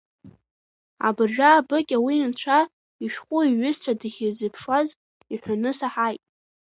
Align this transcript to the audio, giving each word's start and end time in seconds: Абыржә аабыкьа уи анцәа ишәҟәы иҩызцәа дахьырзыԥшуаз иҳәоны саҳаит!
Абыржә 1.07 1.39
аабыкьа 1.49 1.97
уи 2.05 2.15
анцәа 2.25 2.59
ишәҟәы 3.05 3.39
иҩызцәа 3.45 3.93
дахьырзыԥшуаз 3.99 4.89
иҳәоны 5.33 5.71
саҳаит! 5.79 6.21